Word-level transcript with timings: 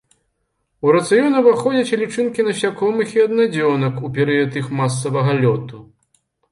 У 0.87 0.95
рацыён 0.95 1.35
уваходзяць 1.41 1.93
і 1.93 1.99
лічынкі 2.05 2.47
насякомых 2.49 3.07
і 3.19 3.23
аднадзёнак 3.27 3.93
ў 4.05 4.07
перыяд 4.19 4.51
іх 4.65 4.75
масавага 4.83 5.41
лёту. 5.45 5.89